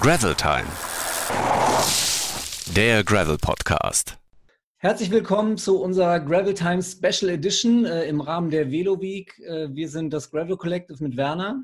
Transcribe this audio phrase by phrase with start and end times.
[0.00, 0.66] Gravel Time.
[2.76, 4.18] Der Gravel Podcast.
[4.76, 9.38] Herzlich willkommen zu unserer Gravel Time Special Edition äh, im Rahmen der Velo Week.
[9.40, 11.62] Äh, wir sind das Gravel Collective mit Werner.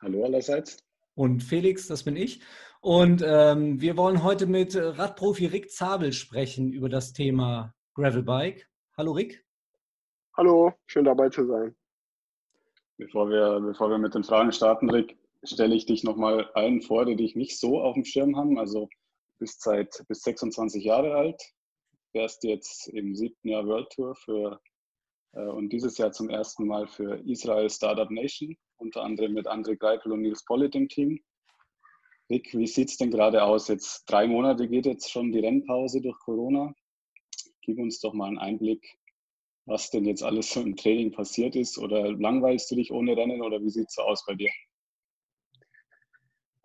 [0.00, 0.78] Hallo allerseits.
[1.14, 2.40] Und Felix, das bin ich.
[2.80, 8.68] Und ähm, wir wollen heute mit Radprofi Rick Zabel sprechen über das Thema Gravelbike.
[8.96, 9.44] Hallo Rick.
[10.36, 11.74] Hallo, schön dabei zu sein.
[12.96, 17.04] Bevor wir, bevor wir mit den Fragen starten, Rick, stelle ich dich nochmal allen vor,
[17.04, 18.58] die dich nicht so auf dem Schirm haben.
[18.58, 18.88] Also
[19.38, 21.42] bist seit bis 26 Jahre alt,
[22.12, 24.60] wärst jetzt im siebten Jahr World Tour für
[25.32, 29.76] äh, und dieses Jahr zum ersten Mal für Israel Startup Nation, unter anderem mit André
[29.76, 31.20] Greipel und Nils Pollitt im Team.
[32.30, 33.68] Rick, wie sieht es denn gerade aus?
[33.68, 36.72] Jetzt drei Monate geht jetzt schon die Rennpause durch Corona.
[37.62, 38.98] Gib uns doch mal einen Einblick,
[39.66, 41.78] was denn jetzt alles so im Training passiert ist.
[41.78, 44.50] Oder langweilst du dich ohne Rennen oder wie sieht es so aus bei dir?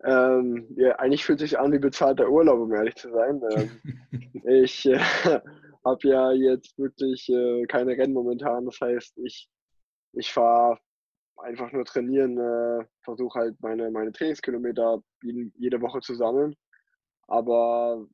[0.04, 3.42] Ähm, ja, eigentlich fühlt sich an wie bezahlter Urlaub, um ehrlich zu sein.
[3.50, 4.02] Ähm,
[4.46, 4.98] ich äh,
[5.84, 8.66] habe ja jetzt wirklich äh, keine Rennen momentan.
[8.66, 9.48] Das heißt, ich,
[10.12, 10.78] ich fahre
[11.36, 16.54] einfach nur trainieren, äh, versuche halt meine, meine Trainingskilometer jede Woche zu sammeln.
[17.26, 18.06] Aber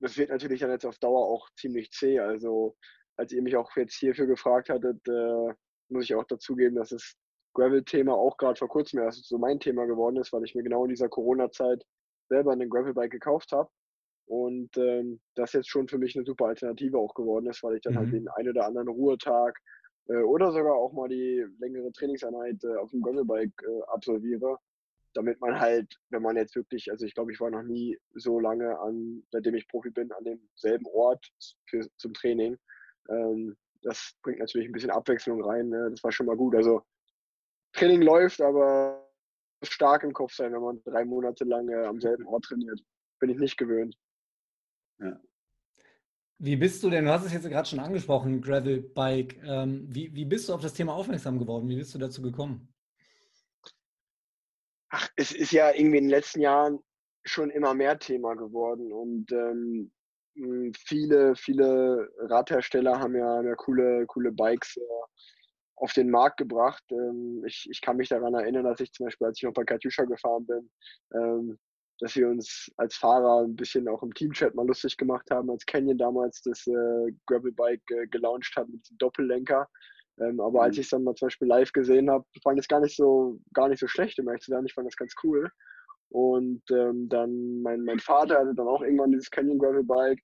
[0.00, 2.20] das wird natürlich dann jetzt auf Dauer auch ziemlich zäh.
[2.20, 2.76] Also
[3.16, 5.54] als ihr mich auch jetzt hierfür gefragt hattet, äh,
[5.88, 7.14] muss ich auch dazugeben, dass das
[7.54, 10.84] Gravel-Thema auch gerade vor kurzem erst so mein Thema geworden ist, weil ich mir genau
[10.84, 11.84] in dieser Corona-Zeit
[12.28, 13.68] selber ein Gravelbike gekauft habe.
[14.26, 17.82] Und ähm, das jetzt schon für mich eine super Alternative auch geworden ist, weil ich
[17.82, 18.12] dann halt mhm.
[18.12, 19.58] halt den einen oder anderen Ruhetag
[20.08, 24.58] äh, oder sogar auch mal die längere Trainingseinheit äh, auf dem Gravelbike äh, absolviere,
[25.14, 28.40] damit man halt, wenn man jetzt wirklich, also ich glaube, ich war noch nie so
[28.40, 31.28] lange an, seitdem ich Profi bin, an demselben Ort
[31.68, 32.56] für, zum Training.
[33.10, 35.68] Ähm, das bringt natürlich ein bisschen Abwechslung rein.
[35.68, 35.90] Ne?
[35.90, 36.54] Das war schon mal gut.
[36.54, 36.82] Also
[37.72, 39.10] Training läuft, aber
[39.62, 42.80] stark im Kopf sein, wenn man drei Monate lang äh, am selben Ort trainiert.
[43.20, 43.96] Bin ich nicht gewöhnt.
[44.98, 45.18] Ja.
[46.38, 49.40] Wie bist du denn, du hast es jetzt gerade schon angesprochen, Gravelbike.
[49.44, 51.68] Ähm, wie, wie bist du auf das Thema aufmerksam geworden?
[51.68, 52.74] Wie bist du dazu gekommen?
[54.88, 56.80] Ach, es ist ja irgendwie in den letzten Jahren
[57.24, 59.92] schon immer mehr Thema geworden und ähm,
[60.86, 64.80] viele, viele Radhersteller haben ja, haben ja coole, coole Bikes äh,
[65.82, 66.84] auf den Markt gebracht.
[66.90, 69.64] Ähm, ich, ich kann mich daran erinnern, dass ich zum Beispiel, als ich noch bei
[69.64, 70.70] Katjuscha gefahren bin,
[71.12, 71.58] ähm,
[71.98, 75.66] dass wir uns als Fahrer ein bisschen auch im Teamchat mal lustig gemacht haben, als
[75.66, 79.68] Canyon damals das äh, Gravelbike äh, gelauncht hat mit dem Doppellenker.
[80.20, 80.64] Ähm, aber mhm.
[80.66, 82.96] als ich es dann mal zum Beispiel live gesehen habe, fand ich es gar nicht
[82.96, 84.64] so, gar nicht so schlecht, um ehrlich zu sein.
[84.64, 85.50] Ich fand das ganz cool.
[86.10, 90.22] Und ähm, dann mein, mein Vater hatte dann auch irgendwann dieses Canyon Gravelbike.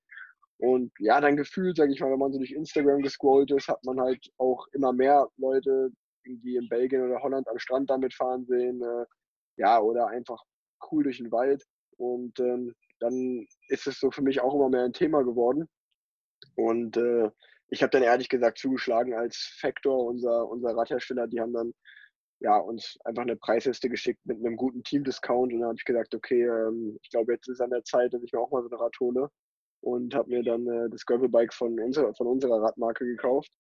[0.59, 3.83] Und ja, dann gefühlt, sage ich mal, wenn man so durch Instagram gescrollt ist, hat
[3.85, 5.91] man halt auch immer mehr Leute
[6.25, 8.83] irgendwie in Belgien oder Holland am Strand damit fahren sehen.
[8.83, 9.05] Äh,
[9.57, 10.43] ja, oder einfach
[10.91, 11.65] cool durch den Wald.
[11.97, 15.69] Und ähm, dann ist es so für mich auch immer mehr ein Thema geworden.
[16.57, 17.31] Und äh,
[17.71, 21.73] ich habe dann ehrlich gesagt zugeschlagen als Factor, unser, unser Radhersteller, die haben dann
[22.41, 25.53] ja, uns einfach eine Preisliste geschickt mit einem guten Team-Discount.
[25.53, 28.23] Und dann habe ich gesagt, okay, ähm, ich glaube, jetzt ist an der Zeit, dass
[28.23, 29.29] ich mir auch mal so eine Rad hole
[29.81, 33.51] und habe mir dann äh, das Gravelbike von unserer, von unserer Radmarke gekauft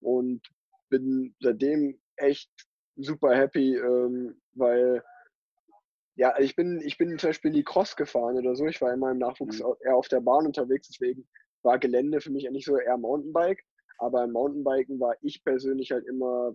[0.00, 0.40] und
[0.88, 2.50] bin seitdem echt
[2.96, 5.02] super happy, ähm, weil
[6.16, 8.66] ja, ich bin, ich bin zum Beispiel nie Cross gefahren oder so.
[8.66, 9.74] Ich war immer im Nachwuchs mhm.
[9.84, 11.28] eher auf der Bahn unterwegs, deswegen
[11.62, 13.62] war Gelände für mich eigentlich so eher Mountainbike.
[13.98, 16.52] Aber im Mountainbiken war ich persönlich halt immer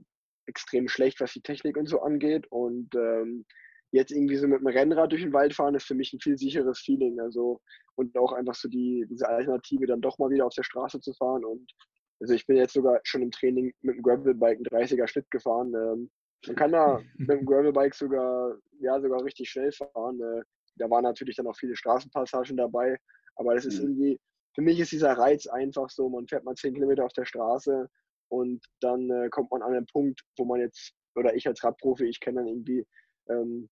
[0.47, 2.47] extrem schlecht, was die Technik und so angeht.
[2.47, 3.45] Und ähm,
[3.91, 6.37] jetzt irgendwie so mit dem Rennrad durch den Wald fahren, ist für mich ein viel
[6.37, 7.19] sicheres Feeling.
[7.19, 7.61] Also
[7.95, 11.13] und auch einfach so die, diese Alternative dann doch mal wieder auf der Straße zu
[11.13, 11.43] fahren.
[11.45, 11.71] Und
[12.19, 15.73] also ich bin jetzt sogar schon im Training mit dem Gravelbike einen 30er Schnitt gefahren.
[15.73, 16.09] Ähm,
[16.47, 20.19] man kann da mit dem Gravelbike sogar, ja, sogar richtig schnell fahren.
[20.21, 20.41] Äh,
[20.77, 22.97] da waren natürlich dann auch viele Straßenpassagen dabei.
[23.35, 23.89] Aber das ist mhm.
[23.89, 24.19] irgendwie,
[24.55, 27.89] für mich ist dieser Reiz einfach so, man fährt mal 10 Kilometer auf der Straße
[28.29, 32.05] und dann äh, kommt man an einen Punkt, wo man jetzt, oder ich als Radprofi,
[32.05, 32.85] ich kenne dann irgendwie
[33.29, 33.69] ähm,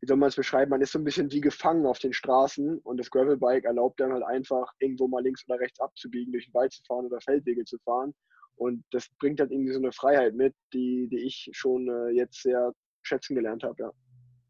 [0.00, 2.78] wie soll man es beschreiben, man ist so ein bisschen wie gefangen auf den Straßen
[2.78, 6.54] und das Gravelbike erlaubt dann halt einfach, irgendwo mal links oder rechts abzubiegen, durch den
[6.54, 8.14] Wald zu fahren oder Feldwege zu fahren.
[8.56, 12.42] Und das bringt halt irgendwie so eine Freiheit mit, die, die ich schon äh, jetzt
[12.42, 12.72] sehr
[13.02, 13.92] schätzen gelernt habe, ja.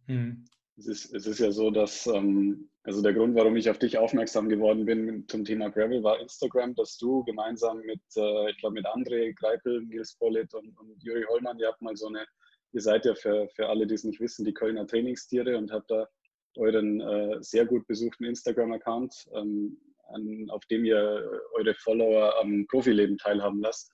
[0.06, 0.44] Hm.
[0.76, 3.98] Es, ist, es ist ja so, dass, ähm, also der Grund, warum ich auf dich
[3.98, 8.74] aufmerksam geworden bin zum Thema Gravel, war Instagram, dass du gemeinsam mit, äh, ich glaube,
[8.74, 12.24] mit André Greipel, Nils Pollitt und, und Juri Hollmann, ihr habt mal so eine
[12.72, 15.90] ihr seid ja für, für alle, die es nicht wissen, die Kölner Trainingstiere und habt
[15.90, 16.06] da
[16.56, 19.78] euren äh, sehr gut besuchten Instagram-Account, ähm,
[20.50, 23.90] auf dem ihr eure Follower am Profileben teilhaben lasst.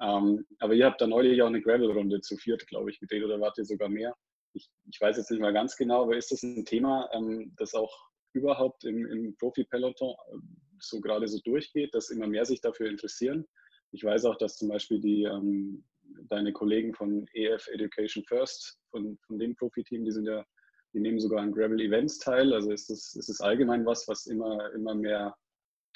[0.00, 3.40] Ähm, aber ihr habt da neulich auch eine Gravel-Runde zu viert, glaube ich, gedreht oder
[3.40, 4.16] wart ihr sogar mehr?
[4.52, 7.74] Ich, ich, weiß jetzt nicht mal ganz genau, aber ist das ein Thema, ähm, das
[7.74, 7.94] auch
[8.32, 10.38] überhaupt im, im Profi-Peloton äh,
[10.80, 13.46] so gerade so durchgeht, dass immer mehr sich dafür interessieren.
[13.92, 15.84] Ich weiß auch, dass zum Beispiel die, ähm,
[16.28, 20.44] deine Kollegen von EF Education First, von, von dem Profiteam, die sind ja,
[20.92, 22.52] die nehmen sogar an Gravel Events teil.
[22.52, 25.36] Also ist es, ist es allgemein was, was immer, immer mehr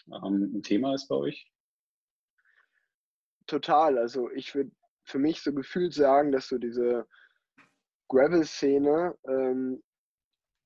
[0.08, 1.50] ähm, ein Thema ist bei euch?
[3.46, 3.98] Total.
[3.98, 4.70] Also ich würde
[5.04, 7.06] für mich so gefühlt sagen, dass so diese
[8.08, 9.82] Gravel-Szene ähm,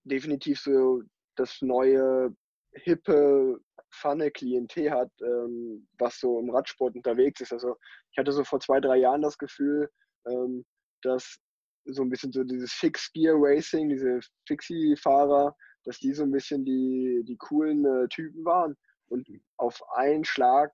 [0.05, 1.03] definitiv so
[1.37, 2.35] das neue,
[2.73, 3.61] hippe,
[3.93, 7.53] funne Klientel hat, ähm, was so im Radsport unterwegs ist.
[7.53, 7.77] Also
[8.13, 9.91] ich hatte so vor zwei, drei Jahren das Gefühl,
[10.27, 10.65] ähm,
[11.03, 11.39] dass
[11.87, 17.37] so ein bisschen so dieses Fix-Gear-Racing, diese Fixie-Fahrer, dass die so ein bisschen die, die
[17.37, 18.77] coolen äh, Typen waren.
[19.09, 19.27] Und
[19.57, 20.71] auf einen Schlag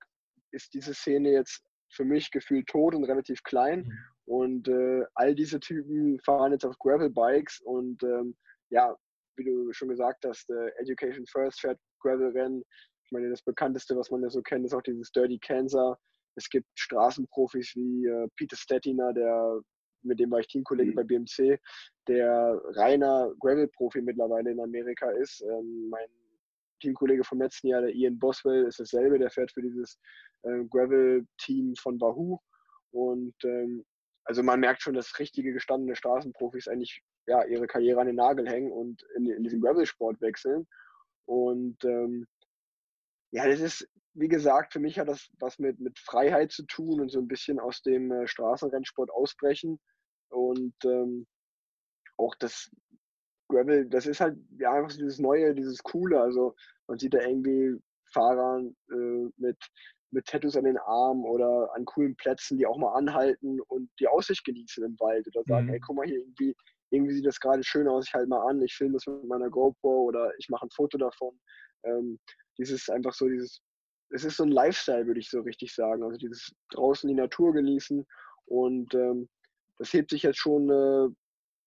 [0.50, 3.84] ist diese Szene jetzt für mich gefühlt tot und relativ klein.
[3.84, 3.98] Mhm.
[4.26, 8.36] Und äh, all diese Typen fahren jetzt auf Gravel-Bikes und ähm,
[8.70, 8.96] ja,
[9.36, 12.64] wie du schon gesagt hast, äh, Education First fährt Gravel-Rennen.
[13.06, 15.96] Ich meine, das bekannteste, was man ja so kennt, ist auch dieses Dirty Kansas.
[16.36, 19.60] Es gibt Straßenprofis wie äh, Peter Stettiner, der
[20.02, 20.94] mit dem war ich Teamkollege mhm.
[20.94, 21.58] bei BMC,
[22.08, 25.42] der reiner Gravel-Profi mittlerweile in Amerika ist.
[25.42, 26.06] Ähm, mein
[26.80, 29.98] Teamkollege vom letzten Jahr, der Ian Boswell, ist dasselbe, der fährt für dieses
[30.42, 32.38] äh, Gravel-Team von Wahoo.
[32.92, 33.84] Und ähm,
[34.24, 38.48] also man merkt schon, dass richtige gestandene Straßenprofis eigentlich ja, ihre Karriere an den Nagel
[38.48, 40.66] hängen und in, in diesen Gravel-Sport wechseln.
[41.26, 42.26] Und ähm,
[43.32, 47.00] ja, das ist, wie gesagt, für mich hat das was mit, mit Freiheit zu tun
[47.00, 49.78] und so ein bisschen aus dem äh, Straßenrennsport ausbrechen.
[50.30, 51.26] Und ähm,
[52.16, 52.70] auch das
[53.48, 56.20] Gravel, das ist halt ja einfach so dieses Neue, dieses Coole.
[56.20, 56.54] Also
[56.88, 57.78] man sieht da irgendwie
[58.12, 59.58] Fahrer äh, mit,
[60.10, 64.08] mit Tattoos an den Armen oder an coolen Plätzen, die auch mal anhalten und die
[64.08, 65.74] Aussicht genießen im Wald oder sagen, mhm.
[65.74, 66.54] ey, guck mal hier, irgendwie,
[66.90, 69.50] irgendwie sieht das gerade schön aus, ich halte mal an, ich filme das mit meiner
[69.50, 71.38] GoPro oder ich mache ein Foto davon.
[71.86, 72.18] Ähm,
[72.58, 73.62] dieses einfach so, dieses,
[74.10, 76.02] es ist so ein Lifestyle, würde ich so richtig sagen.
[76.02, 78.06] Also dieses draußen die Natur genießen
[78.46, 79.28] und ähm,
[79.78, 81.08] das hebt sich jetzt schon äh,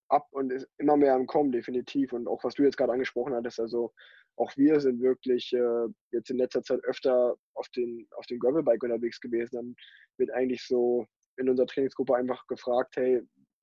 [0.08, 2.12] ab und ist immer mehr am Kommen, definitiv.
[2.12, 3.92] Und auch was du jetzt gerade angesprochen hattest, also
[4.36, 8.82] auch wir sind wirklich äh, jetzt in letzter Zeit öfter auf den, auf dem Gravelbike
[8.82, 9.56] unterwegs gewesen.
[9.56, 9.76] Dann
[10.18, 11.06] wird eigentlich so
[11.36, 13.22] in unserer Trainingsgruppe einfach gefragt, hey,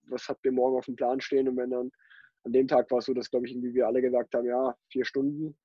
[0.09, 1.49] was habt ihr morgen auf dem Plan stehen?
[1.49, 1.91] Und wenn dann
[2.43, 4.75] an dem Tag war es so, dass, glaube ich, irgendwie wir alle gesagt haben, ja,
[4.91, 5.57] vier Stunden.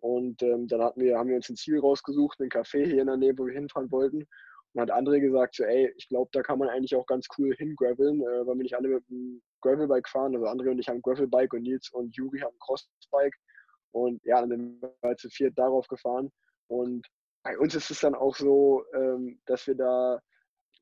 [0.00, 3.06] Und ähm, dann hatten wir, haben wir uns ein Ziel rausgesucht, einen Café hier in
[3.06, 4.26] der Nähe, wo wir hinfahren wollten.
[4.72, 7.54] Und hat andere gesagt, so, ey, ich glaube, da kann man eigentlich auch ganz cool
[7.56, 10.34] hingraveln, äh, weil wir nicht alle mit dem Gravelbike fahren.
[10.34, 13.36] Also André und ich haben Gravelbike und Nils und Juri haben Crossbike.
[13.92, 16.30] Und ja, dann sind wir halt zu viert darauf gefahren.
[16.68, 17.06] Und
[17.42, 20.20] bei uns ist es dann auch so, ähm, dass wir da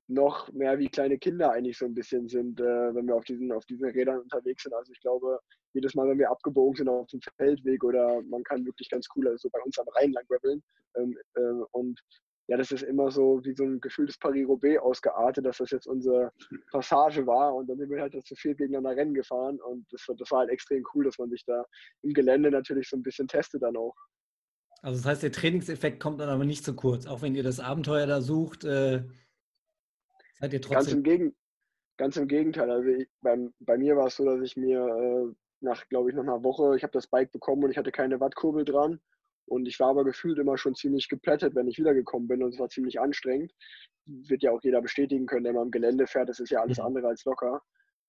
[0.09, 3.53] noch mehr wie kleine Kinder eigentlich so ein bisschen sind, äh, wenn wir auf diesen,
[3.53, 4.75] auf diesen Rädern unterwegs sind.
[4.75, 5.39] Also ich glaube,
[5.75, 9.29] jedes Mal, wenn wir abgebogen sind auf dem Feldweg oder man kann wirklich ganz cool,
[9.29, 10.63] also bei uns am Rhein lang graveln.
[10.97, 12.01] Ähm, äh, und
[12.49, 16.33] ja, das ist immer so wie so ein gefühltes Paris-Roubaix ausgeartet, dass das jetzt unsere
[16.71, 20.31] Passage war und dann sind wir halt zu viel gegeneinander Rennen gefahren und das, das
[20.31, 21.65] war halt extrem cool, dass man sich da
[22.03, 23.95] im Gelände natürlich so ein bisschen testet dann auch.
[24.81, 27.61] Also das heißt, der Trainingseffekt kommt dann aber nicht zu kurz, auch wenn ihr das
[27.61, 29.05] Abenteuer da sucht, äh,
[30.41, 30.73] seid ihr trotzdem...
[30.73, 31.37] Ganz im, Gegen
[31.99, 35.35] ganz im Gegenteil, also ich, beim, bei mir war es so, dass ich mir äh,
[35.61, 38.21] nach, glaube ich, nach einer Woche, ich habe das Bike bekommen und ich hatte keine
[38.21, 39.01] Wattkurbel dran
[39.47, 42.59] und ich war aber gefühlt immer schon ziemlich geplättet, wenn ich wiedergekommen bin und es
[42.59, 43.53] war ziemlich anstrengend.
[44.07, 46.29] Wird ja auch jeder bestätigen können, der mal im Gelände fährt.
[46.29, 46.85] Das ist ja alles mhm.
[46.85, 47.63] andere als locker.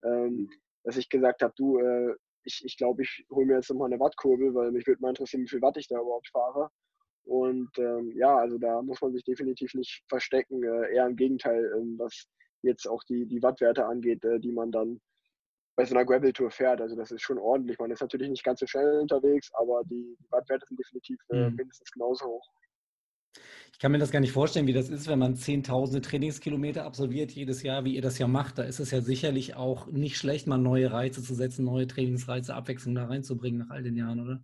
[0.04, 0.50] Ähm,
[0.84, 4.00] dass ich gesagt habe, du, äh, ich, ich glaube, ich hole mir jetzt nochmal eine
[4.00, 6.70] Wattkurbel, weil mich würde mal interessieren, wie viel Watt ich da überhaupt fahre.
[7.24, 10.64] Und ähm, ja, also da muss man sich definitiv nicht verstecken.
[10.64, 12.28] Äh, eher im Gegenteil, äh, was
[12.64, 15.00] jetzt auch die, die Wattwerte angeht, äh, die man dann
[15.80, 16.82] bei so einer Gravel-Tour fährt.
[16.82, 17.80] Also das ist schon ordentlich.
[17.80, 21.50] Man ist natürlich nicht ganz so schnell unterwegs, aber die, die Wattwerte sind definitiv äh,
[21.50, 21.56] mhm.
[21.56, 22.52] mindestens genauso hoch.
[23.72, 27.32] Ich kann mir das gar nicht vorstellen, wie das ist, wenn man zehntausende Trainingskilometer absolviert
[27.32, 28.58] jedes Jahr, wie ihr das ja macht.
[28.58, 32.54] Da ist es ja sicherlich auch nicht schlecht, mal neue Reize zu setzen, neue Trainingsreize,
[32.54, 34.44] Abwechslung da reinzubringen nach all den Jahren, oder?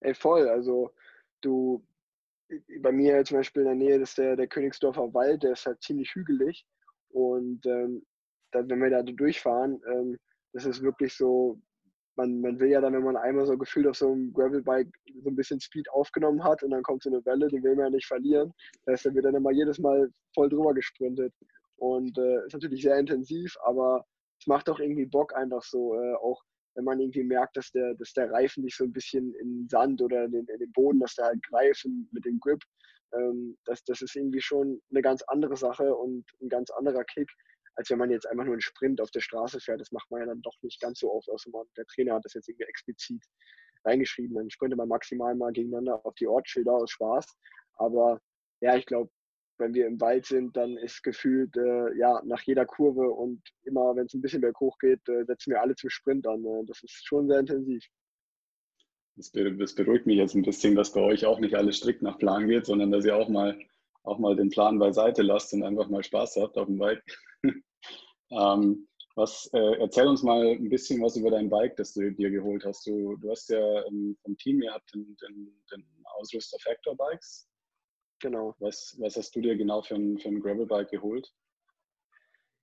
[0.00, 0.46] Ey, voll.
[0.46, 0.90] Also
[1.40, 1.82] du,
[2.80, 5.80] bei mir zum Beispiel in der Nähe ist der, der Königsdorfer Wald, der ist halt
[5.80, 6.66] ziemlich hügelig.
[7.08, 8.04] Und ähm,
[8.52, 10.16] dann, wenn wir da durchfahren, ähm,
[10.52, 11.60] das ist wirklich so,
[12.16, 14.88] man, man will ja dann, wenn man einmal so gefühlt auf so einem Gravelbike
[15.22, 17.86] so ein bisschen Speed aufgenommen hat und dann kommt so eine Welle, die will man
[17.86, 18.52] ja nicht verlieren.
[18.84, 21.32] Das heißt, dann dann immer jedes Mal voll drüber gesprintet.
[21.76, 24.04] Und äh, ist natürlich sehr intensiv, aber
[24.40, 26.42] es macht auch irgendwie Bock einfach so, äh, auch
[26.74, 30.00] wenn man irgendwie merkt, dass der, dass der Reifen nicht so ein bisschen in Sand
[30.00, 32.62] oder in den, in den Boden, dass der halt greift mit dem Grip.
[33.14, 37.30] Ähm, das, das ist irgendwie schon eine ganz andere Sache und ein ganz anderer Kick,
[37.76, 39.80] als wenn man jetzt einfach nur einen Sprint auf der Straße fährt.
[39.80, 42.24] Das macht man ja dann doch nicht ganz so oft, außer man, der Trainer hat
[42.24, 43.22] das jetzt irgendwie explizit
[43.84, 44.34] reingeschrieben.
[44.34, 47.26] Dann sprintet man maximal mal gegeneinander auf die Ortsschilder aus Spaß.
[47.74, 48.20] Aber
[48.60, 49.10] ja, ich glaube,
[49.58, 53.96] wenn wir im Wald sind, dann ist gefühlt äh, ja nach jeder Kurve und immer,
[53.96, 56.44] wenn es ein bisschen berghoch geht, äh, setzen wir alle zum Sprint an.
[56.44, 57.84] Äh, das ist schon sehr intensiv.
[59.16, 62.18] Das, das, beruhigt mich jetzt ein bisschen, dass bei euch auch nicht alles strikt nach
[62.18, 63.58] Plan geht, sondern dass ihr auch mal,
[64.06, 67.02] auch mal den Plan beiseite lasst und einfach mal Spaß habt auf dem Bike.
[68.30, 72.30] ähm, was, äh, erzähl uns mal ein bisschen was über dein Bike, das du dir
[72.30, 72.86] geholt hast.
[72.86, 75.84] Du, du hast ja ähm, vom Team, ihr habt den, den, den
[76.18, 77.48] Ausrüster Factor Bikes.
[78.20, 78.54] Genau.
[78.58, 81.32] Was, was hast du dir genau für ein, für ein Gravelbike geholt?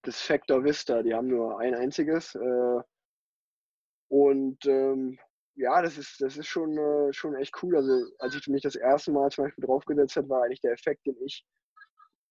[0.03, 2.35] Das Factor Vista, die haben nur ein einziges.
[2.35, 2.81] Äh,
[4.09, 5.17] und ähm,
[5.55, 7.75] ja, das ist, das ist schon, äh, schon echt cool.
[7.75, 11.05] Also als ich mich das erste Mal zum Beispiel draufgesetzt habe, war eigentlich der Effekt,
[11.05, 11.45] den ich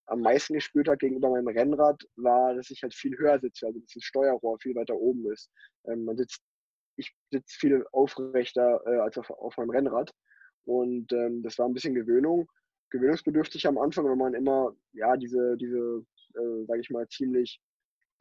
[0.07, 3.79] am meisten gespürt habe gegenüber meinem Rennrad, war, dass ich halt viel höher sitze, also
[3.79, 5.51] dass das Steuerrohr viel weiter oben ist.
[5.87, 6.43] Ähm, man sitzt,
[6.97, 10.11] ich sitze viel aufrechter äh, als auf, auf meinem Rennrad.
[10.65, 12.49] Und ähm, das war ein bisschen Gewöhnung,
[12.91, 17.61] gewöhnungsbedürftig am Anfang, wenn man immer ja diese, diese äh, sage ich mal, ziemlich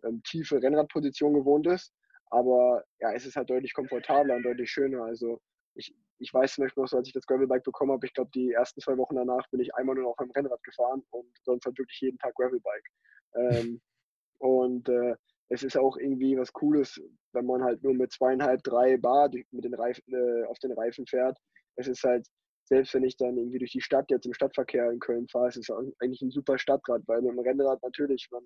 [0.03, 1.93] ähm, tiefe Rennradposition gewohnt ist.
[2.31, 5.03] Aber ja, es ist halt deutlich komfortabler und deutlich schöner.
[5.03, 5.39] Also
[5.75, 8.31] ich, ich weiß zum Beispiel noch so, als ich das Gravelbike bekommen habe, ich glaube,
[8.33, 11.27] die ersten zwei Wochen danach bin ich einmal nur noch auf einem Rennrad gefahren und
[11.43, 12.89] sonst halt wirklich jeden Tag Gravelbike.
[13.35, 13.81] Ähm,
[14.39, 15.15] und äh,
[15.49, 16.99] es ist auch irgendwie was Cooles,
[17.33, 21.05] wenn man halt nur mit zweieinhalb, drei Bar mit den Reifen, äh, auf den Reifen
[21.05, 21.37] fährt.
[21.75, 22.25] Es ist halt,
[22.63, 25.57] selbst wenn ich dann irgendwie durch die Stadt jetzt im Stadtverkehr in Köln fahre, es
[25.57, 28.43] ist eigentlich ein super Stadtrad, weil mit dem Rennrad natürlich, man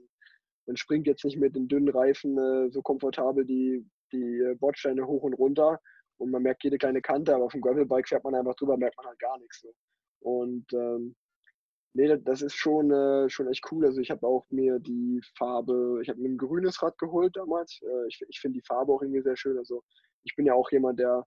[0.66, 5.06] man springt jetzt nicht mit den dünnen Reifen äh, so komfortabel die, die äh, Bordsteine
[5.06, 5.80] hoch und runter
[6.18, 8.98] und man merkt jede kleine Kante, aber auf dem Gravelbike fährt man einfach drüber, merkt
[8.98, 9.62] man halt gar nichts.
[9.62, 9.74] So.
[10.22, 11.16] Und ähm,
[11.94, 13.86] nee, das ist schon, äh, schon echt cool.
[13.86, 17.82] Also ich habe auch mir die Farbe, ich habe mir ein grünes Rad geholt damals.
[17.82, 19.58] Äh, ich ich finde die Farbe auch irgendwie sehr schön.
[19.58, 19.84] Also
[20.24, 21.26] ich bin ja auch jemand, der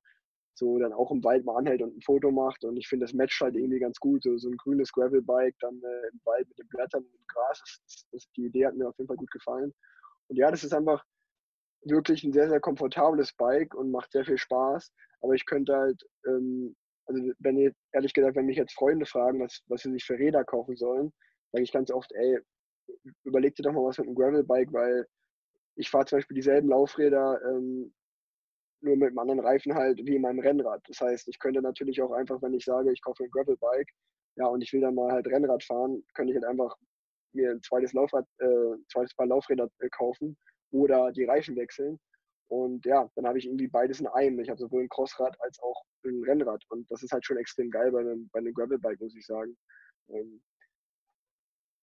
[0.59, 2.65] so dann auch im Wald mal anhält und ein Foto macht.
[2.65, 4.23] Und ich finde, das matcht halt irgendwie ganz gut.
[4.23, 7.63] So, so ein grünes Gravelbike dann äh, im Wald mit den Blättern und dem Gras.
[7.85, 9.73] Das, das, die Idee hat mir auf jeden Fall gut gefallen.
[10.29, 11.05] Und ja, das ist einfach
[11.83, 14.93] wirklich ein sehr, sehr komfortables Bike und macht sehr viel Spaß.
[15.21, 19.41] Aber ich könnte halt, ähm, also wenn ihr, ehrlich gesagt, wenn mich jetzt Freunde fragen,
[19.41, 21.13] was, was sie sich für Räder kaufen sollen,
[21.53, 22.39] sage ich ganz oft, ey,
[23.25, 25.07] überleg dir doch mal was mit einem Gravelbike, weil
[25.77, 27.95] ich fahre zum Beispiel dieselben Laufräder ähm,
[28.81, 30.83] nur mit einem anderen Reifen halt wie in meinem Rennrad.
[30.89, 33.91] Das heißt, ich könnte natürlich auch einfach, wenn ich sage, ich kaufe ein Gravelbike,
[34.37, 36.77] ja, und ich will dann mal halt Rennrad fahren, könnte ich halt einfach
[37.33, 40.37] mir ein zweites Laufrad, äh, zweites Paar Laufräder äh, kaufen
[40.71, 41.99] oder die Reifen wechseln.
[42.49, 44.41] Und ja, dann habe ich irgendwie beides in einem.
[44.41, 46.65] Ich habe sowohl ein Crossrad als auch ein Rennrad.
[46.71, 49.57] Und das ist halt schon extrem geil bei einem, bei einem Gravelbike, muss ich sagen.
[50.09, 50.41] Ähm,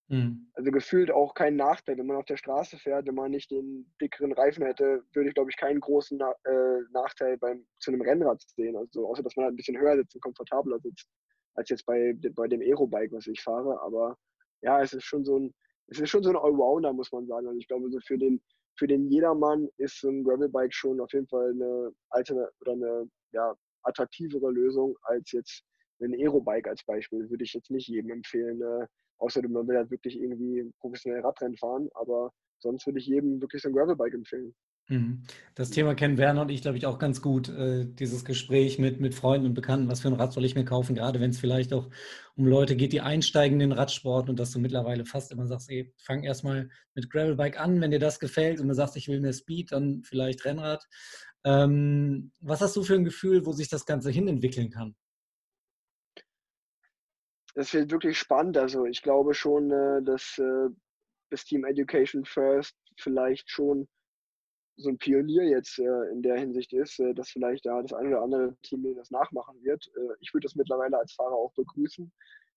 [0.08, 0.48] Mhm.
[0.54, 1.98] Also gefühlt auch kein Nachteil.
[1.98, 5.36] Wenn man auf der Straße fährt, wenn man nicht den dickeren Reifen hätte, würde ich,
[5.36, 8.76] glaube ich, keinen großen Na äh, Nachteil beim, zu einem Rennrad sehen.
[8.76, 11.08] Also außer, dass man halt ein bisschen höher sitzt und komfortabler sitzt,
[11.56, 13.82] als jetzt bei, bei dem Aerobike, was ich fahre.
[13.82, 14.16] Aber
[14.62, 15.54] ja, es ist schon so ein,
[15.88, 17.48] es ist schon so ein Allrounder, muss man sagen.
[17.48, 18.42] Also ich glaube, so für den,
[18.78, 23.10] für den Jedermann ist so ein Gravelbike schon auf jeden Fall eine alterne oder eine
[23.32, 25.64] ja, attraktivere Lösung als jetzt
[26.00, 27.28] ein Aerobike als Beispiel.
[27.30, 28.86] Würde ich jetzt nicht jedem empfehlen, äh,
[29.17, 33.62] Außer man will halt wirklich irgendwie professionell Radrennen fahren, aber sonst würde ich jedem wirklich
[33.62, 34.53] so ein Gravelbike empfehlen.
[34.88, 35.24] Mhm.
[35.55, 37.50] Das Thema kennen Werner und ich, glaube ich, auch ganz gut.
[37.50, 40.65] Äh, dieses Gespräch mit, mit Freunden und Bekannten, was für ein Rad soll ich mir
[40.65, 41.89] kaufen, gerade wenn es vielleicht auch
[42.36, 45.72] um Leute geht, die einsteigen in den Radsport und dass du mittlerweile fast immer sagst,
[45.72, 49.22] ey, fang erstmal mit Gravelbike an, wenn dir das gefällt und du sagst, ich will
[49.22, 50.86] mehr Speed, dann vielleicht Rennrad.
[51.43, 54.95] Ähm, was hast du für ein Gefühl, wo sich das Ganze hinentwickeln kann?
[57.56, 58.58] Das wird wirklich spannend.
[58.58, 60.70] Also ich glaube schon, äh, dass äh,
[61.32, 63.88] das Team Education First vielleicht schon
[64.78, 68.22] so ein Pionier jetzt äh, in der Hinsicht ist, dass vielleicht da das eine oder
[68.22, 69.90] andere Team das nachmachen wird.
[70.20, 72.12] ich würde das mittlerweile als Fahrer auch begrüßen.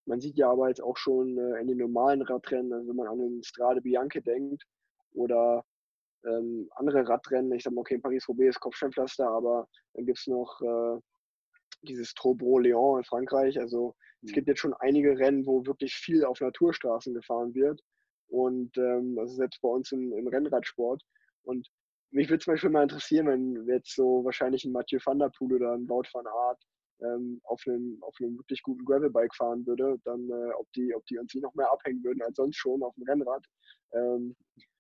[0.04, 3.18] Man sieht ja aber jetzt auch schon in den normalen Radrennen, also wenn man an
[3.18, 4.64] den Strade Bianche denkt
[5.12, 5.64] oder
[6.24, 10.26] ähm, andere Radrennen, ich sag mal, okay, in Paris-Roubaix ist Kopfsteinpflaster, aber dann gibt es
[10.26, 10.60] noch
[11.82, 13.60] dieses Trobro-Léon in Frankreich.
[13.60, 17.80] Also es gibt jetzt schon einige Rennen, wo wirklich viel auf Naturstraßen gefahren wird.
[18.28, 21.02] Und ähm, also selbst bei uns im, im Rennradsport.
[21.42, 21.68] Und
[22.10, 25.54] mich würde zum Beispiel mal interessieren, wenn jetzt so wahrscheinlich ein Mathieu van der Poel
[25.54, 26.62] oder ein Wout van Aert
[27.00, 31.04] ähm, auf, einem, auf einem wirklich guten Gravelbike fahren würde, dann äh, ob, die, ob
[31.06, 33.44] die uns nicht noch mehr abhängen würden als sonst schon auf dem Rennrad.
[33.92, 34.36] Ähm,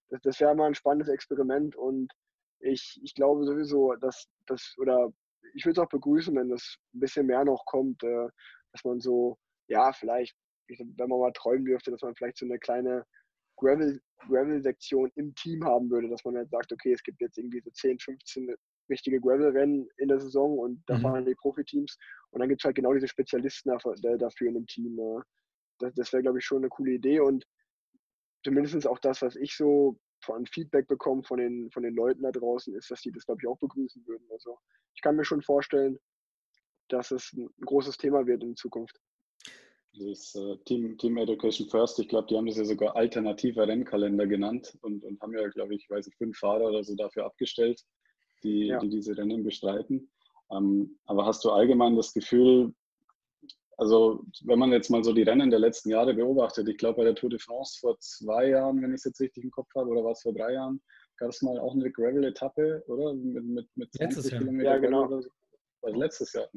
[0.08, 2.12] das, das wäre mal ein spannendes Experiment und
[2.60, 5.12] ich, ich glaube sowieso, dass das, oder
[5.54, 8.28] ich würde es auch begrüßen, wenn das ein bisschen mehr noch kommt, äh,
[8.72, 10.36] dass man so, ja, vielleicht,
[10.68, 13.04] wenn man mal träumen dürfte, dass man vielleicht so eine kleine
[13.56, 17.60] Gravel, Gravel-Sektion im Team haben würde, dass man halt sagt, okay, es gibt jetzt irgendwie
[17.60, 18.54] so 10, 15
[18.90, 21.02] richtige Gravel-Rennen in der Saison und da Mhm.
[21.02, 21.98] fahren die Profiteams.
[22.30, 24.98] Und dann gibt es halt genau diese Spezialisten dafür, dafür in dem Team.
[24.98, 25.22] äh.
[25.78, 27.44] Das, das wäre, glaube ich, schon eine coole Idee und
[28.44, 32.32] zumindest auch das, was ich so von Feedback bekomme von den, von den Leuten da
[32.32, 34.26] draußen, ist, dass die das, glaube ich, auch begrüßen würden.
[34.32, 34.58] Also
[34.94, 35.98] ich kann mir schon vorstellen,
[36.88, 38.96] dass es ein großes Thema wird in Zukunft.
[39.98, 44.26] Das äh, Team, Team Education First, ich glaube, die haben das ja sogar alternativer Rennkalender
[44.26, 47.82] genannt und, und haben ja, glaube ich, weiß ich, fünf Fahrer oder so dafür abgestellt,
[48.42, 48.78] die, Ja.
[48.78, 50.10] die diese Rennen bestreiten.
[50.52, 52.72] Ähm, aber hast du allgemein das Gefühl,
[53.76, 57.04] also wenn man jetzt mal so die Rennen der letzten Jahre beobachtet, ich glaube bei
[57.04, 59.88] der Tour de France vor zwei Jahren, wenn ich es jetzt richtig im Kopf habe,
[59.90, 60.80] oder war es vor drei Jahren,
[61.16, 63.14] gab es mal auch eine Gravel-Etappe, oder?
[63.14, 64.40] Mit, mit, mit 20 Letztes Jahr.
[64.40, 65.06] Kilometer Ja, Gravel genau.
[65.06, 65.30] oder so.
[65.98, 66.48] Letztes Jahr,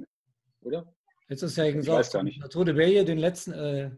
[0.61, 0.93] oder?
[1.27, 2.41] Jetzt ist ja Ich gesagt, weiß gar nicht.
[2.51, 3.91] Tour de Bellier, den letzten, äh,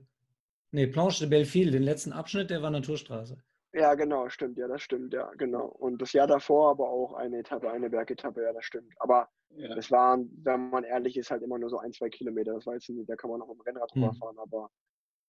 [0.71, 3.37] nee, Planche de Belleville, den letzten Abschnitt, der war Naturstraße.
[3.73, 5.65] Ja, genau, stimmt, ja, das stimmt, ja, genau.
[5.65, 8.93] Und das Jahr davor aber auch eine Etappe, eine Bergetappe, ja, das stimmt.
[8.99, 9.73] Aber Ja.
[9.73, 12.53] das waren, wenn man ehrlich ist, halt immer nur so ein, zwei Kilometer.
[12.53, 14.03] Das war jetzt nicht, da kann man noch mit dem Rennrad Hm.
[14.03, 14.69] rüberfahren, aber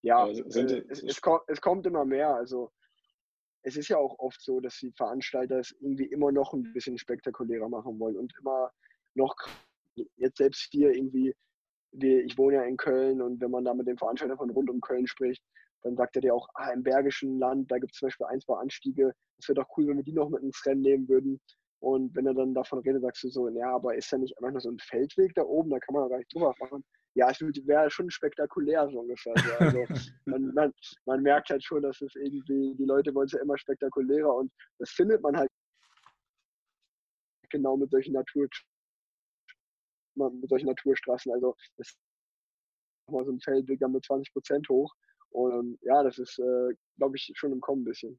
[0.03, 2.35] ja, äh, die- es, es, kommt, es kommt immer mehr.
[2.35, 2.71] Also
[3.63, 6.99] es ist ja auch oft so, dass die Veranstalter es irgendwie immer noch ein bisschen
[6.99, 8.71] spektakulärer machen wollen und immer
[9.15, 9.35] noch,
[10.17, 11.35] jetzt selbst hier irgendwie,
[11.93, 14.81] ich wohne ja in Köln und wenn man da mit dem Veranstalter von rund um
[14.81, 15.43] Köln spricht,
[15.83, 18.41] dann sagt er dir auch, ah, im Bergischen Land, da gibt es zum Beispiel ein,
[18.41, 21.41] zwei Anstiege, es wäre doch cool, wenn wir die noch mit ins Rennen nehmen würden.
[21.81, 24.53] Und wenn er dann davon redet, sagst du so, ja, aber ist ja nicht einfach
[24.53, 26.83] nur so ein Feldweg da oben, da kann man ja gar nicht drüber fahren.
[27.15, 29.35] Ja, es wäre schon spektakulär so ungefähr.
[29.37, 29.65] So.
[29.65, 29.79] Also
[30.25, 30.73] man, man,
[31.05, 34.51] man merkt halt schon, dass es irgendwie, die Leute wollen es ja immer spektakulärer und
[34.79, 35.51] das findet man halt
[37.51, 38.49] genau mit solchen Natur
[40.17, 41.33] mit solchen Naturstraßen.
[41.33, 41.99] Also das ist
[43.11, 44.93] mal so ein Feldweg dann mit 20 Prozent hoch.
[45.31, 48.19] Und ja, das ist, äh, glaube ich, schon im Kommen ein bisschen.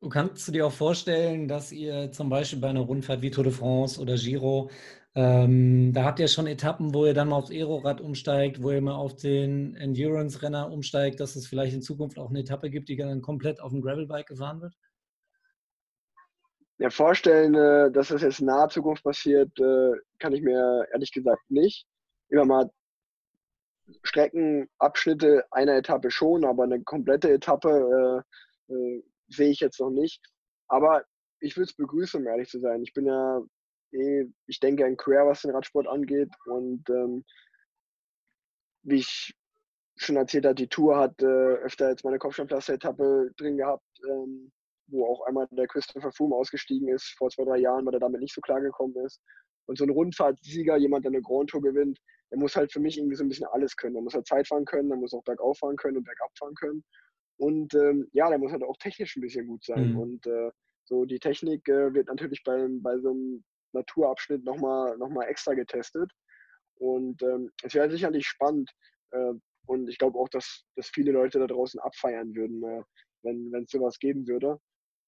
[0.00, 3.44] Du kannst du dir auch vorstellen, dass ihr zum Beispiel bei einer Rundfahrt wie Tour
[3.44, 4.70] de France oder Giro,
[5.16, 8.82] ähm, da habt ihr schon Etappen, wo ihr dann mal aufs Aerorad umsteigt, wo ihr
[8.82, 12.96] mal auf den Endurance-Renner umsteigt, dass es vielleicht in Zukunft auch eine Etappe gibt, die
[12.96, 14.74] dann komplett auf dem Gravelbike gefahren wird?
[16.78, 21.12] Ja, vorstellen, äh, dass das jetzt in naher Zukunft passiert, äh, kann ich mir ehrlich
[21.12, 21.86] gesagt nicht.
[22.28, 22.70] Immer mal
[24.02, 28.24] Streckenabschnitte einer Etappe schon, aber eine komplette Etappe
[28.68, 30.20] äh, äh, sehe ich jetzt noch nicht.
[30.68, 31.04] Aber
[31.40, 32.82] ich würde es begrüßen, um ehrlich zu sein.
[32.82, 33.40] Ich bin ja,
[33.92, 36.32] eh, ich denke ein Quer, was den Radsport angeht.
[36.46, 37.24] Und ähm,
[38.82, 39.34] wie ich
[39.96, 44.50] schon erzählt habe, die Tour hat äh, öfter jetzt meine Kopfsteinpflaster-Etappe drin gehabt, ähm,
[44.86, 48.20] wo auch einmal der Christopher Froome ausgestiegen ist vor zwei, drei Jahren, weil er damit
[48.20, 49.20] nicht so klar gekommen ist.
[49.66, 51.98] Und so ein Rundfahrtsieger, jemand, der eine Grand Tour gewinnt,
[52.30, 53.94] der muss halt für mich irgendwie so ein bisschen alles können.
[53.94, 56.54] Der muss halt Zeit fahren können, der muss auch bergauf fahren können und bergab fahren
[56.54, 56.84] können.
[57.36, 59.92] Und ähm, ja, der muss halt auch technisch ein bisschen gut sein.
[59.92, 59.98] Mhm.
[59.98, 60.50] Und äh,
[60.84, 65.54] so die Technik äh, wird natürlich bei, bei so einem Naturabschnitt nochmal noch mal extra
[65.54, 66.10] getestet.
[66.76, 68.70] Und ähm, es wäre sicherlich spannend.
[69.12, 69.32] Äh,
[69.66, 72.82] und ich glaube auch, dass, dass viele Leute da draußen abfeiern würden, äh,
[73.22, 74.58] wenn es sowas geben würde.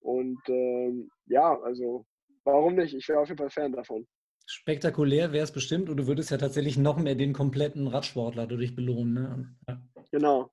[0.01, 2.05] Und ähm, ja, also
[2.45, 2.95] warum nicht?
[2.95, 4.07] Ich wäre auf jeden Fall Fan davon.
[4.47, 8.77] Spektakulär wäre es bestimmt und du würdest ja tatsächlich noch mehr den kompletten Radsportler dadurch
[8.77, 9.15] belohnen.
[9.15, 9.57] Ne?
[9.69, 9.83] Ja.
[10.13, 10.51] Genau.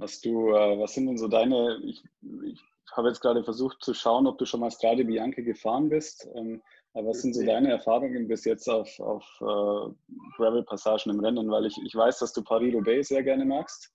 [0.00, 2.02] Hast du, äh, was sind denn so deine, ich,
[2.44, 2.60] ich
[2.92, 6.62] habe jetzt gerade versucht zu schauen, ob du schon mal Strade Bianche gefahren bist, ähm,
[6.94, 9.92] aber was sind so deine Erfahrungen bis jetzt auf, auf äh,
[10.36, 11.50] Gravel-Passagen im Rennen?
[11.50, 13.92] Weil ich, ich weiß, dass du Paris-Roubaix sehr gerne magst.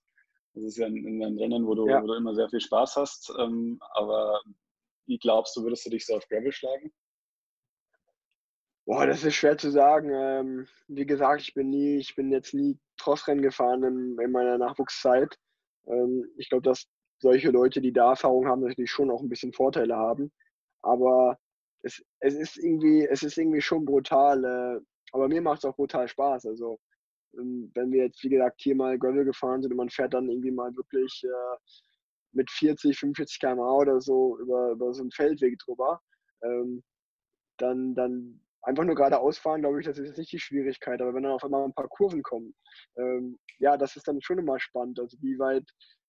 [0.56, 2.02] Das ist ja ein, ein Rennen, wo du, Ja.
[2.02, 4.40] wo du immer sehr viel Spaß hast, ähm, aber
[5.06, 6.92] wie glaubst du, würdest du dich so auf Gravel schlagen?
[8.86, 10.10] Boah, das ist schwer zu sagen.
[10.14, 14.56] Ähm, wie gesagt, ich bin nie, ich bin jetzt nie Crossrennen gefahren in, in meiner
[14.56, 15.36] Nachwuchszeit.
[15.86, 16.86] Ähm, ich glaube, dass
[17.18, 20.32] solche Leute, die da Erfahrung haben, natürlich schon auch ein bisschen Vorteile haben.
[20.82, 21.36] Aber
[21.82, 24.44] es, es ist irgendwie, es ist irgendwie schon brutal.
[24.44, 24.80] Äh,
[25.12, 26.46] aber mir macht es auch brutal Spaß.
[26.46, 26.78] Also
[27.36, 30.50] wenn wir jetzt, wie gesagt, hier mal Gravel gefahren sind und man fährt dann irgendwie
[30.50, 31.56] mal wirklich äh,
[32.32, 36.00] mit 40, 45 km/h oder so über, über so einen Feldweg drüber,
[36.42, 36.82] ähm,
[37.58, 41.00] dann, dann einfach nur geradeaus fahren, glaube ich, das ist jetzt nicht die Schwierigkeit.
[41.00, 42.54] Aber wenn dann auf einmal ein paar Kurven kommen,
[42.96, 45.00] ähm, ja, das ist dann schon immer spannend.
[45.00, 45.64] Also wie weit,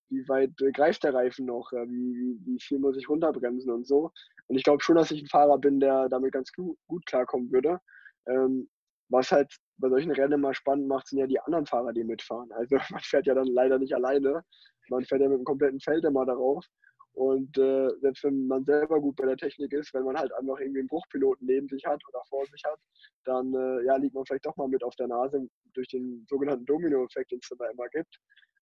[0.09, 1.71] wie weit äh, greift der Reifen noch?
[1.71, 4.11] Äh, wie, wie, wie viel muss ich runterbremsen und so.
[4.47, 7.51] Und ich glaube schon, dass ich ein Fahrer bin, der damit ganz gut, gut klarkommen
[7.51, 7.79] würde.
[8.27, 8.69] Ähm,
[9.09, 12.51] was halt bei solchen Rennen mal spannend macht, sind ja die anderen Fahrer, die mitfahren.
[12.51, 14.43] Also man fährt ja dann leider nicht alleine.
[14.89, 16.65] Man fährt ja mit dem kompletten Feld immer darauf.
[17.13, 20.59] Und äh, selbst wenn man selber gut bei der Technik ist, wenn man halt einfach
[20.59, 22.79] irgendwie einen Bruchpiloten neben sich hat oder vor sich hat,
[23.25, 26.65] dann äh, ja, liegt man vielleicht doch mal mit auf der Nase durch den sogenannten
[26.65, 28.19] Domino-Effekt, den es da immer gibt.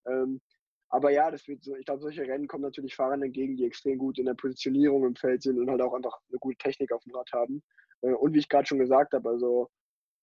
[0.07, 0.39] Ähm,
[0.89, 3.97] Aber ja, das wird so, ich glaube, solche Rennen kommen natürlich Fahrern entgegen, die extrem
[3.97, 7.03] gut in der Positionierung im Feld sind und halt auch einfach eine gute Technik auf
[7.03, 7.61] dem Rad haben.
[8.03, 9.69] Äh, und wie ich gerade schon gesagt habe, also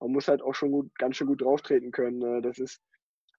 [0.02, 2.22] man muss halt auch schon gut, ganz schön gut drauftreten können.
[2.22, 2.80] Äh, das ist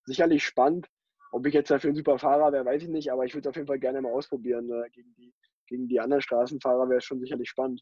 [0.06, 0.88] sicherlich spannend.
[1.32, 3.50] Ob ich jetzt dafür ein super Fahrer wäre, weiß ich nicht, aber ich würde es
[3.50, 4.70] auf jeden Fall gerne mal ausprobieren.
[4.70, 5.34] Äh, gegen, die,
[5.68, 7.82] gegen die anderen Straßenfahrer wäre es schon sicherlich spannend.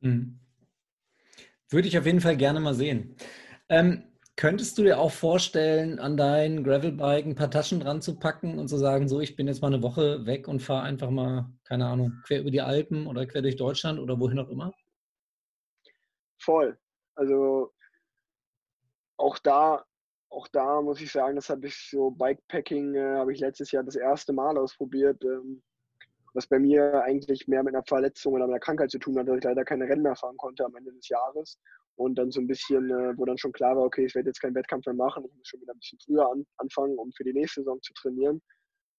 [0.00, 0.40] Mhm.
[1.70, 3.16] Würde ich auf jeden Fall gerne mal sehen.
[3.68, 4.04] Ähm,
[4.38, 8.68] Könntest du dir auch vorstellen, an dein Gravelbike ein paar Taschen dran zu packen und
[8.68, 11.86] zu sagen, so, ich bin jetzt mal eine Woche weg und fahre einfach mal, keine
[11.86, 14.72] Ahnung, quer über die Alpen oder quer durch Deutschland oder wohin auch immer?
[16.38, 16.78] Voll.
[17.14, 17.72] Also
[19.16, 19.84] auch da,
[20.30, 23.82] auch da muss ich sagen, das habe ich so Bikepacking, äh, habe ich letztes Jahr
[23.82, 25.62] das erste Mal ausprobiert, ähm,
[26.34, 29.38] was bei mir eigentlich mehr mit einer Verletzung oder einer Krankheit zu tun hat, dass
[29.38, 31.58] ich leider keine Rennen mehr fahren konnte am Ende des Jahres
[31.96, 34.40] und dann so ein bisschen, äh, wo dann schon klar war, okay, ich werde jetzt
[34.40, 37.24] keinen Wettkampf mehr machen, ich muss schon wieder ein bisschen früher an, anfangen, um für
[37.24, 38.40] die nächste Saison zu trainieren,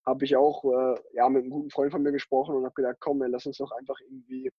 [0.06, 2.98] habe ich auch äh, ja, mit einem guten Freund von mir gesprochen und habe gedacht,
[3.00, 4.52] komm, ey, lass uns doch einfach irgendwie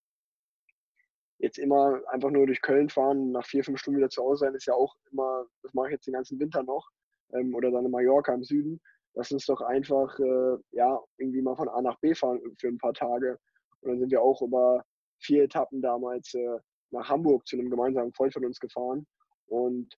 [1.41, 4.55] jetzt immer einfach nur durch Köln fahren, nach vier, fünf Stunden wieder zu Hause sein,
[4.55, 6.89] ist ja auch immer, das mache ich jetzt den ganzen Winter noch,
[7.33, 8.81] ähm, oder dann in Mallorca im Süden.
[9.15, 12.79] Lass uns doch einfach, äh, ja, irgendwie mal von A nach B fahren für ein
[12.79, 13.39] paar Tage.
[13.81, 14.85] Und dann sind wir auch über
[15.19, 16.59] vier Etappen damals äh,
[16.91, 19.07] nach Hamburg zu einem gemeinsamen Freund von uns gefahren.
[19.47, 19.95] Und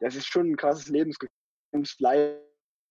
[0.00, 1.30] das ist schon ein krasses Lebensgefühl.
[1.98, 2.40] Leider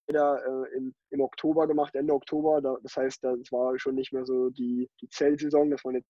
[0.10, 2.62] äh, im, im, Oktober gemacht, Ende Oktober.
[2.62, 6.10] Da, das heißt, das war schon nicht mehr so die, die Zeltsaison, dass man jetzt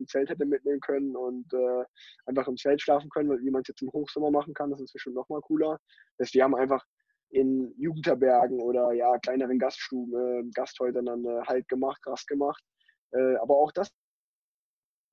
[0.00, 1.84] ein Zelt hätte mitnehmen können und äh,
[2.26, 4.70] einfach im Zelt schlafen können, wie man es jetzt im Hochsommer machen kann.
[4.70, 5.78] Das ist bestimmt noch mal cooler.
[6.18, 6.84] Das, wir haben einfach
[7.30, 12.62] in Jugendherbergen oder ja kleineren Gaststuben, äh, Gasthäusern dann äh, halt gemacht, Rast gemacht.
[13.12, 13.90] Äh, aber auch das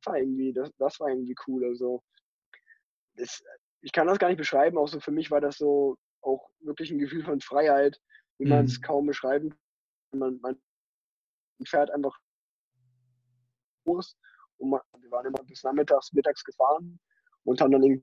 [0.06, 1.66] war irgendwie, das, das war irgendwie cool.
[1.66, 2.02] Also
[3.16, 3.44] das,
[3.82, 6.92] ich kann das gar nicht beschreiben, auch so für mich war das so auch wirklich
[6.92, 8.00] ein Gefühl von Freiheit,
[8.40, 8.50] wie mhm.
[8.52, 10.20] man es kaum beschreiben kann.
[10.20, 10.58] Man, man
[11.66, 12.18] fährt einfach
[13.86, 14.18] los
[14.58, 17.00] und wir waren immer bis nachmittags, mittags gefahren
[17.44, 18.02] und haben dann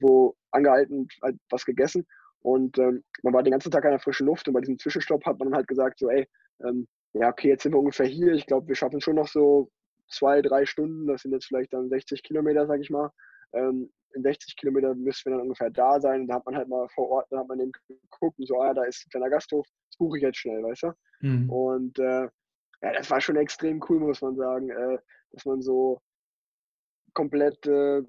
[0.00, 2.06] irgendwo angehalten, halt was gegessen
[2.40, 5.24] und ähm, man war den ganzen Tag an der frischen Luft und bei diesem Zwischenstopp
[5.24, 6.28] hat man dann halt gesagt, so ey,
[6.64, 9.70] ähm, ja okay, jetzt sind wir ungefähr hier, ich glaube, wir schaffen schon noch so
[10.08, 13.10] zwei, drei Stunden, das sind jetzt vielleicht dann 60 Kilometer, sag ich mal.
[13.52, 16.22] Ähm, in 60 Kilometer müssen wir dann ungefähr da sein.
[16.22, 18.60] Und da hat man halt mal vor Ort, da hat man eben geguckt und so,
[18.60, 20.92] ah, da ist ein kleiner Gasthof, das buche ich jetzt schnell, weißt du?
[21.20, 21.50] Mhm.
[21.50, 22.28] Und äh,
[22.84, 24.98] ja, das war schon extrem cool, muss man sagen, äh,
[25.32, 26.02] dass man so
[27.14, 28.02] komplett äh,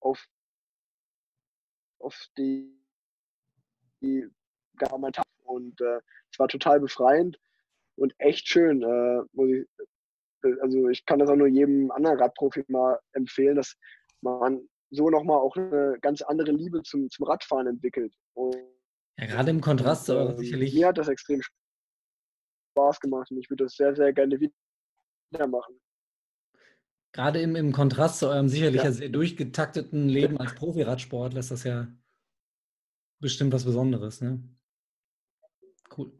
[0.00, 0.24] auf,
[1.98, 2.72] auf die,
[4.00, 4.28] die
[4.80, 5.26] hat.
[5.42, 7.40] Und äh, es war total befreiend
[7.96, 8.82] und echt schön.
[8.82, 9.66] Äh, ich,
[10.44, 13.76] äh, also ich kann das auch nur jedem anderen Radprofi mal empfehlen, dass
[14.20, 18.14] man so nochmal auch eine ganz andere Liebe zum, zum Radfahren entwickelt.
[18.34, 18.56] Und,
[19.18, 20.72] ja, gerade im Kontrast zu äh, sicherlich.
[20.74, 21.42] Mir hat das extrem
[22.74, 25.80] Spaß gemacht und ich würde das sehr, sehr gerne wieder machen.
[27.12, 28.90] Gerade im, im Kontrast zu eurem sicherlich ja.
[28.90, 31.86] sehr durchgetakteten Leben als Profiradsportler ist das ja
[33.20, 34.20] bestimmt was Besonderes.
[34.20, 34.42] Ne?
[35.96, 36.12] Cool.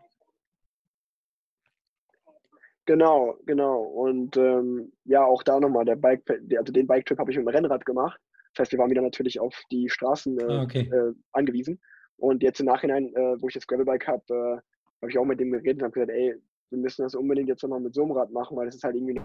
[2.86, 3.82] Genau, genau.
[3.82, 6.22] Und ähm, ja, auch da nochmal, der Bike,
[6.56, 8.20] also den Bike-Trip habe ich mit dem Rennrad gemacht.
[8.54, 10.90] Das heißt, wir waren wieder natürlich auf die Straßen äh, ah, okay.
[10.92, 11.80] äh, angewiesen.
[12.18, 14.73] Und jetzt im Nachhinein, äh, wo ich das Gravelbike habe, äh,
[15.04, 16.34] habe ich auch mit dem geredet und habe gesagt, ey,
[16.70, 18.96] wir müssen das unbedingt jetzt nochmal mit so einem Rad machen, weil es ist halt
[18.96, 19.20] irgendwie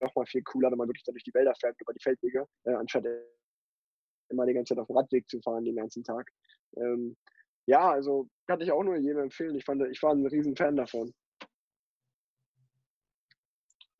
[0.00, 2.74] nochmal viel cooler, wenn man wirklich da durch die Wälder fährt, über die Feldwege, äh,
[2.74, 3.06] anstatt
[4.28, 6.30] immer die ganze Zeit auf dem Radweg zu fahren den ganzen Tag.
[6.76, 7.16] Ähm,
[7.64, 9.56] ja, also kann ich auch nur jedem empfehlen.
[9.56, 11.14] Ich, fand, ich war ein riesen Fan davon.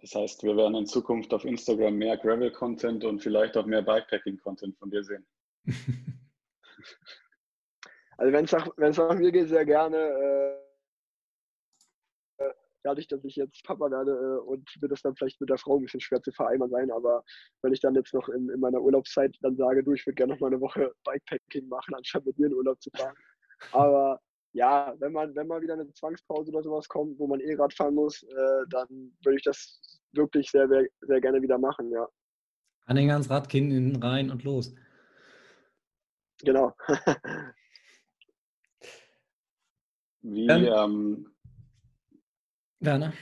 [0.00, 4.76] Das heißt, wir werden in Zukunft auf Instagram mehr Gravel-Content und vielleicht auch mehr Bikepacking-Content
[4.76, 5.26] von dir sehen.
[8.16, 9.96] Also wenn es nach, nach mir geht, sehr gerne.
[9.96, 10.56] Äh,
[12.44, 12.52] äh,
[12.82, 15.76] dadurch, dass ich jetzt Papa werde äh, und wird es dann vielleicht mit der Frau
[15.76, 17.22] ein bisschen schwer zu vereinbaren sein, aber
[17.62, 20.32] wenn ich dann jetzt noch in, in meiner Urlaubszeit dann sage, du, ich würde gerne
[20.32, 23.14] noch mal eine Woche Bikepacking machen, anstatt mit dir in Urlaub zu fahren.
[23.72, 24.20] Aber
[24.52, 27.74] ja, wenn man, wenn mal wieder eine Zwangspause oder sowas kommt, wo man eh Rad
[27.74, 28.88] fahren muss, äh, dann
[29.22, 32.08] würde ich das wirklich sehr, sehr, sehr gerne wieder machen, ja.
[32.86, 34.74] Anhänger ans Rad, Kind rein und los.
[36.42, 36.72] Genau.
[40.28, 41.34] Wie, ähm, ähm,
[42.80, 43.12] Werner?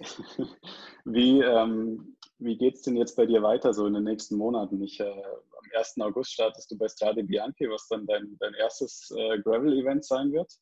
[1.04, 4.82] wie, ähm, wie geht es denn jetzt bei dir weiter so in den nächsten Monaten?
[4.82, 6.00] Ich, äh, am 1.
[6.00, 10.52] August startest du bei Strade Bianchi, was dann dein, dein erstes äh, Gravel-Event sein wird.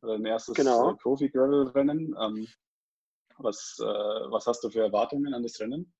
[0.00, 0.92] Dein erstes genau.
[0.92, 2.14] äh, Profi-Gravel-Rennen.
[2.20, 2.46] Ähm,
[3.38, 5.92] was, äh, was hast du für Erwartungen an das Rennen?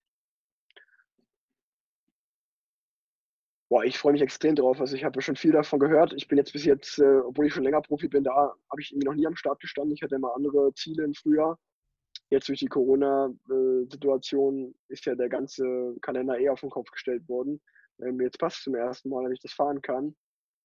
[3.75, 4.81] Boah, ich freue mich extrem drauf.
[4.81, 6.13] Also ich habe schon viel davon gehört.
[6.13, 8.93] Ich bin jetzt bis jetzt, äh, obwohl ich schon länger Profi bin, da habe ich
[8.93, 9.97] irgendwie noch nie am Start gestanden.
[9.97, 11.59] Ich hatte immer andere Ziele im Frühjahr.
[12.31, 17.61] Jetzt durch die Corona-Situation ist ja der ganze Kalender eher auf den Kopf gestellt worden.
[18.01, 20.15] Ähm, jetzt passt es zum ersten Mal, dass ich das fahren kann.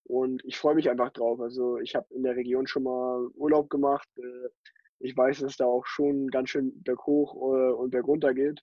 [0.03, 1.41] Und ich freue mich einfach drauf.
[1.41, 4.07] Also ich habe in der Region schon mal Urlaub gemacht.
[4.17, 4.49] Äh,
[4.99, 8.61] ich weiß, dass da auch schon ganz schön berghoch äh, und bergunter geht.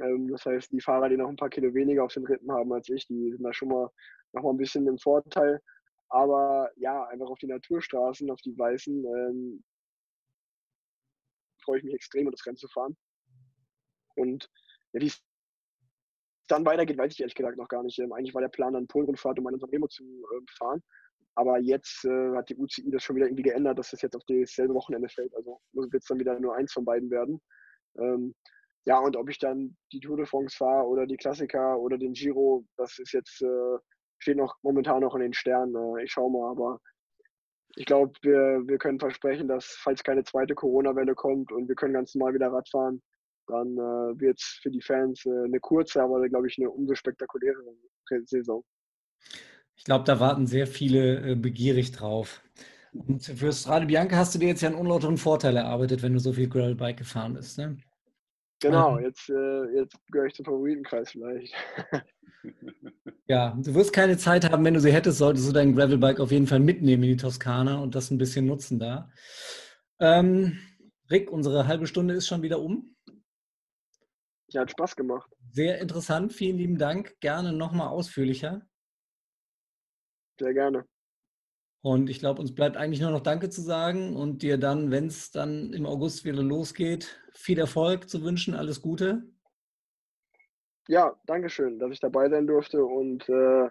[0.00, 2.72] Ähm, das heißt, die Fahrer, die noch ein paar Kilo weniger auf den Rippen haben
[2.72, 3.90] als ich, die sind da schon mal
[4.32, 5.60] noch mal ein bisschen im Vorteil.
[6.08, 9.64] Aber ja, einfach auf die Naturstraßen, auf die weißen, ähm,
[11.64, 12.96] freue ich mich extrem, das Rennen zu fahren.
[14.16, 14.48] Und
[14.92, 15.22] ja, wie es
[16.48, 17.98] dann weitergeht, weiß ich ehrlich gesagt noch gar nicht.
[17.98, 20.82] Ähm, eigentlich war der Plan, dann Polrundfahrt um meine Unternehmung zu äh, fahren.
[21.36, 24.24] Aber jetzt äh, hat die UCI das schon wieder irgendwie geändert, dass das jetzt auf
[24.26, 25.34] dasselbe Wochenende fällt.
[25.36, 27.40] Also wird es dann wieder nur eins von beiden werden.
[27.98, 28.34] Ähm,
[28.86, 32.12] ja, und ob ich dann die Tour de France fahre oder die Klassiker oder den
[32.12, 33.78] Giro, das ist jetzt, äh,
[34.18, 35.74] steht noch momentan noch in den Sternen.
[35.74, 36.80] Äh, ich schaue mal, aber
[37.76, 41.94] ich glaube, wir, wir können versprechen, dass falls keine zweite Corona-Welle kommt und wir können
[41.94, 43.02] ganz normal wieder Radfahren,
[43.46, 46.94] dann äh, wird es für die Fans äh, eine kurze, aber glaube ich eine umso
[46.94, 47.74] spektakulärere
[48.24, 48.64] Saison.
[49.76, 52.42] Ich glaube, da warten sehr viele äh, begierig drauf.
[52.92, 56.18] Und für Strade Bianca hast du dir jetzt ja einen unlauteren Vorteil erarbeitet, wenn du
[56.18, 57.76] so viel Gravelbike gefahren bist, ne?
[58.60, 59.04] Genau, ähm.
[59.04, 61.54] jetzt, äh, jetzt gehöre ich zum Favoritenkreis vielleicht.
[63.26, 66.32] Ja, du wirst keine Zeit haben, wenn du sie hättest, solltest du dein Gravelbike auf
[66.32, 69.08] jeden Fall mitnehmen in die Toskana und das ein bisschen nutzen da.
[70.00, 70.58] Ähm,
[71.10, 72.96] Rick, unsere halbe Stunde ist schon wieder um.
[74.48, 75.30] Ja, hat Spaß gemacht.
[75.52, 77.20] Sehr interessant, vielen lieben Dank.
[77.20, 78.62] Gerne nochmal ausführlicher.
[80.40, 80.84] Sehr gerne.
[81.82, 85.06] Und ich glaube, uns bleibt eigentlich nur noch Danke zu sagen und dir dann, wenn
[85.06, 89.22] es dann im August wieder losgeht, viel Erfolg zu wünschen, alles Gute.
[90.88, 93.68] Ja, danke schön, dass ich dabei sein durfte und äh,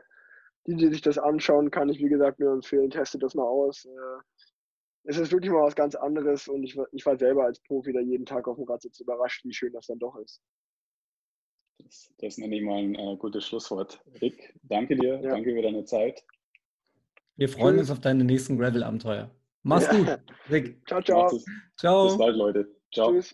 [0.66, 3.86] die, die sich das anschauen, kann ich wie gesagt nur empfehlen, testet das mal aus.
[3.86, 4.22] Äh,
[5.04, 8.00] es ist wirklich mal was ganz anderes und ich, ich war selber als Profi da
[8.00, 10.42] jeden Tag auf dem Rad sitzt überrascht, wie schön das dann doch ist.
[11.80, 14.04] Das, das nenne ich mal ein äh, gutes Schlusswort.
[14.22, 15.30] Rick, danke dir, ja.
[15.30, 16.24] danke für deine Zeit.
[17.40, 17.90] Wir freuen Tschüss.
[17.90, 19.30] uns auf deine nächsten Gravel-Abenteuer.
[19.64, 19.98] Mach's ja.
[19.98, 20.20] gut,
[20.52, 20.86] Rick.
[20.86, 21.40] Ciao, ciao.
[21.78, 22.08] Ciao.
[22.08, 22.68] Bis bald, Leute.
[22.94, 23.14] Ciao.
[23.14, 23.34] Tschüss.